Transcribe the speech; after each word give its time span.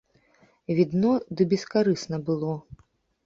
Відно 0.77 1.11
ды 1.37 1.45
бескарысна 1.53 2.17
было. 2.31 2.53